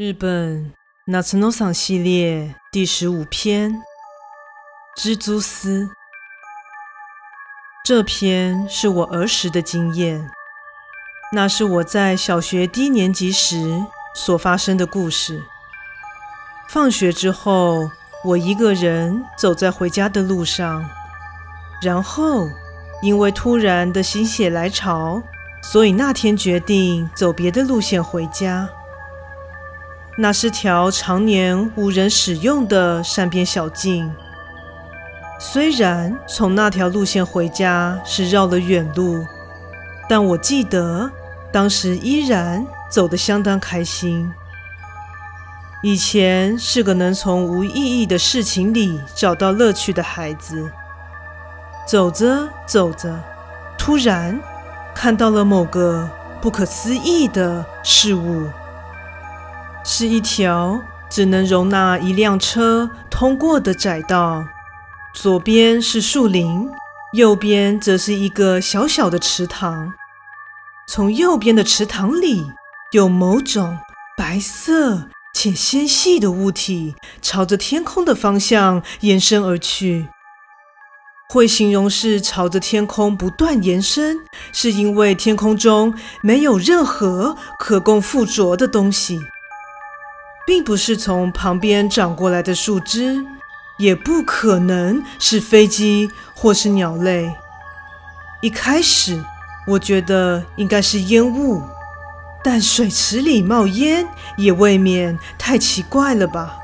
[0.00, 0.72] 日本
[1.08, 3.72] 夏の桑系列第十五篇
[4.96, 5.86] 《蜘蛛丝》。
[7.84, 10.30] 这篇是我儿时的经验，
[11.32, 13.84] 那是我在小学低年级时
[14.14, 15.42] 所发生的故事。
[16.68, 17.90] 放学之后，
[18.24, 20.88] 我一个人走在回家的路上，
[21.82, 22.46] 然后
[23.02, 25.20] 因为突然的心血来潮，
[25.60, 28.70] 所以那天决定走别的路线回家。
[30.20, 34.12] 那是条常年无人使用的山边小径。
[35.38, 39.24] 虽然从那条路线回家是绕了远路，
[40.08, 41.08] 但我记得
[41.52, 44.28] 当时依然走得相当开心。
[45.84, 50.68] 以前是个能从无意义的事情里找到乐趣的孩子。
[51.86, 53.16] 走着走着，
[53.78, 54.36] 突然
[54.96, 56.10] 看到了某个
[56.42, 58.48] 不可思议的事物。
[59.90, 64.44] 是一条只能容纳一辆车通过的窄道，
[65.14, 66.68] 左边是树林，
[67.14, 69.94] 右边则是一个小小的池塘。
[70.86, 72.52] 从右边的池塘里，
[72.92, 73.78] 有某种
[74.14, 80.08] 白色且纤细的物体朝着天空的方向延伸而去。
[81.30, 84.18] 会形容是朝着天空不断延伸，
[84.52, 89.18] 是因为天空中没有任何可供附着的东西。
[90.48, 93.22] 并不是从旁边长过来的树枝，
[93.76, 97.30] 也不可能是飞机或是鸟类。
[98.40, 99.22] 一开始
[99.66, 101.62] 我觉得应该是烟雾，
[102.42, 106.56] 但水池里冒烟也未免太奇怪了吧？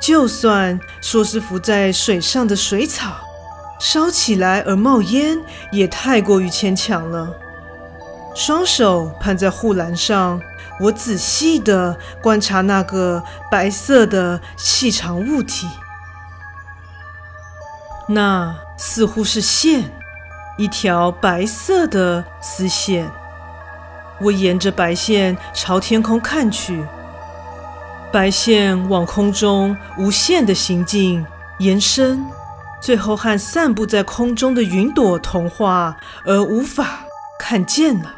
[0.00, 3.18] 就算说是浮在水上的水草，
[3.78, 5.38] 烧起来而冒烟，
[5.70, 7.36] 也太过于牵强了。
[8.34, 10.40] 双手攀在护栏上。
[10.80, 15.68] 我仔细地观察那个白色的细长物体，
[18.08, 19.90] 那似乎是线，
[20.56, 23.10] 一条白色的丝线。
[24.20, 26.84] 我沿着白线朝天空看去，
[28.12, 31.24] 白线往空中无限地行进、
[31.58, 32.24] 延伸，
[32.80, 37.00] 最后和散布在空中的云朵同化，而无法
[37.38, 38.17] 看见了。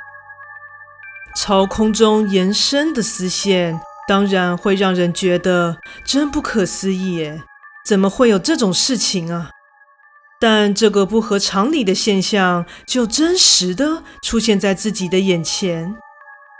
[1.37, 7.43] 朝空中延伸的丝线，当然会让人觉得真不可思议耶！
[7.87, 9.51] 怎么会有这种事情啊？
[10.41, 15.95] 但这个不合常理的现象，就真实的出现在自己的眼前，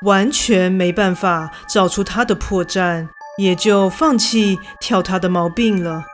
[0.07, 6.05] 完全没办法找出它的破绽，也就放弃挑它的毛病了。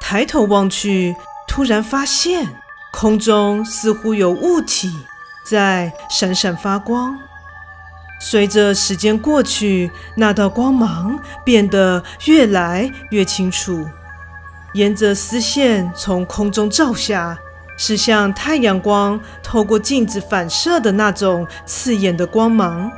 [0.00, 1.16] 抬头望去，
[1.48, 2.46] 突然发现
[2.92, 4.90] 空中似乎有物体
[5.44, 7.18] 在闪闪发光。
[8.20, 13.86] 随着时间过去，那道光芒变得越来越清楚。
[14.74, 17.38] 沿着丝线从空中照下，
[17.76, 22.90] 是像太阳光透过镜子反射的那种刺眼的光芒。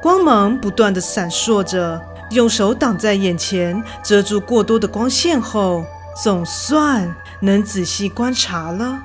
[0.00, 5.84] 光芒不断地闪烁着，用手挡在眼前，遮住过多的光线后，
[6.20, 8.98] 总算能仔细观察了。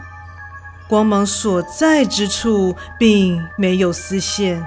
[0.87, 4.65] 光芒所在之处并没有丝线。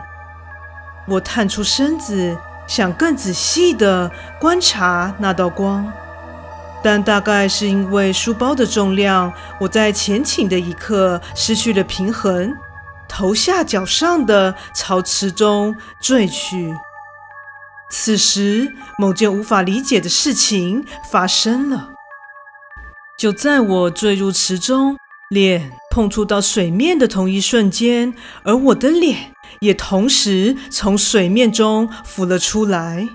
[1.06, 5.92] 我探出身子，想更仔细地观察那道光，
[6.82, 12.54] 但大概是因为书包的重量，我在前倾的一刻失去了平衡，
[13.08, 16.74] 头下脚上的朝池中坠去。
[17.90, 21.90] 此时，某件无法理解的事情发生了。
[23.18, 24.96] 就在我坠入池中，
[25.30, 29.32] 脸碰触到水面的同一瞬间，而我的脸。
[29.60, 33.06] 也同时从水面中浮了出来，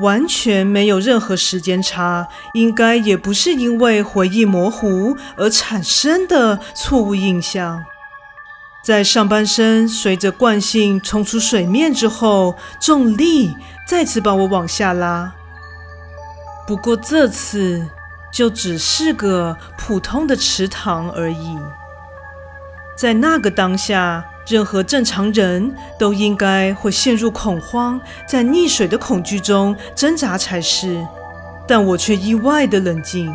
[0.00, 7.84] 完全没有任何时间差，应该也不是因为回忆模糊而产生的错误印象。
[8.84, 13.56] 在上半身随着惯性冲出水面之后，重力
[13.88, 15.34] 再次把我往下拉。
[16.68, 17.88] 不过这次
[18.32, 21.58] 就只是个普通的池塘而已。
[22.96, 24.24] 在那个当下。
[24.46, 31.06] 任何正常人都应该会陷入恐慌，在溺水的恐惧中挣扎才是，
[31.66, 33.34] 但我却意外的冷静。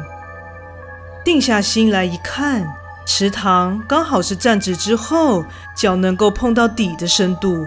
[1.24, 2.68] 定下心来一看，
[3.06, 5.46] 池塘刚好是站直之后
[5.76, 7.66] 脚能够碰到底的深度。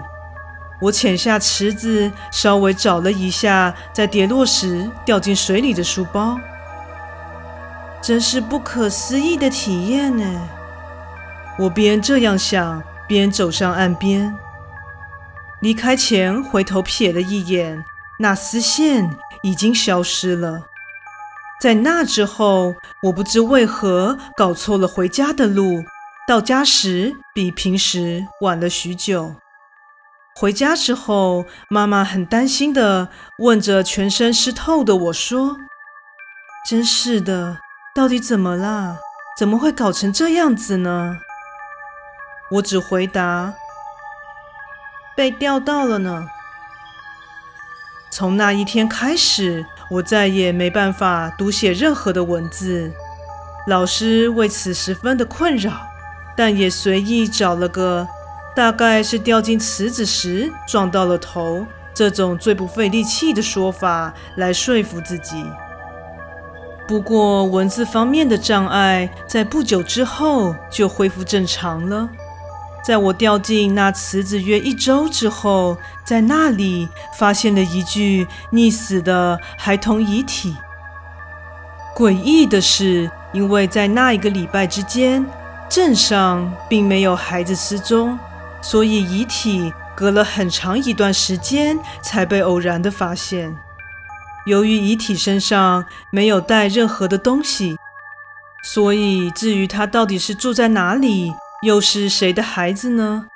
[0.79, 6.39] 我潜下池子，稍微找了一下，在跌落时掉进水里的书包。
[8.01, 10.41] 真是不可思议的体验呢！
[11.59, 12.81] 我边这样想。
[13.11, 14.33] 边走上岸边，
[15.59, 17.83] 离开前回头瞥了一眼，
[18.19, 20.61] 那丝线已经消失了。
[21.59, 22.73] 在那之后，
[23.03, 25.83] 我不知为何搞错了回家的路，
[26.25, 29.35] 到家时比平时晚了许久。
[30.39, 33.09] 回家之后，妈妈很担心地
[33.39, 35.57] 问着全身湿透的我说
[36.65, 37.57] ：“真是的，
[37.93, 38.95] 到底怎么啦？
[39.37, 41.17] 怎么会搞成这样子呢？”
[42.51, 43.53] 我只回答
[45.15, 46.27] ：“被钓到了呢。”
[48.11, 52.91] 从那一天开始，我再也没办法读写任何的文字。
[53.67, 55.71] 老师为此十分的困扰，
[56.35, 58.05] 但也随意找了个
[58.53, 65.45] 大概是掉进池子时撞到了头这种最不费力气的说法来说服自己。
[66.87, 72.09] 不过，文字方面的障碍在不久之后就恢复正常了。
[72.83, 80.55] 在我掉进那池子约一周之后，在那里发现了一具溺死的孩童遗体。
[81.95, 85.25] 诡异的是，因为在那一个礼拜之间，
[85.69, 88.17] 镇上并没有孩子失踪，
[88.61, 93.55] 所以遗体隔了很长一段时间才被偶然的发现。
[94.47, 97.77] 由于遗体身上没有带任何的东西，
[98.63, 101.31] 所以至于他到底是住在哪里，
[101.63, 103.27] 又是谁的孩子呢？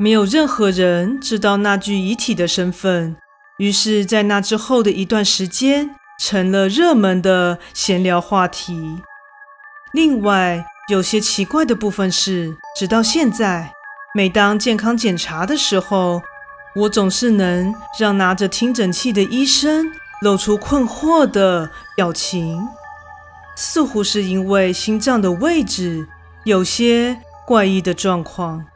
[0.00, 3.16] 没有任何人知道那具遗体的身份。
[3.58, 9.00] 于是，在那之后的一段时间，成了热门的闲聊话题。
[9.92, 13.72] 另外，有些奇怪的部分是，直到现在，
[14.12, 16.20] 每当健康检查的时候，
[16.74, 19.86] 我总是能让拿着听诊器的医生
[20.20, 22.60] 露出困惑的表情，
[23.56, 26.08] 似乎是因为心脏的位置
[26.44, 27.16] 有些。
[27.46, 28.66] 怪异的状况。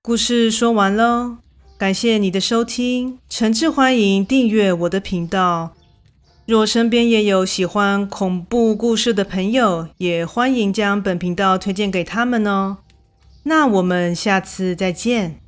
[0.00, 1.38] 故事说完喽，
[1.76, 5.74] 感谢你的收听，诚挚欢迎订阅我的频道。
[6.46, 12.78] 若身边也有喜欢恐怖故事的朋友，也欢迎将本频道推荐给他们哦。
[13.42, 15.40] 那我们下次再见。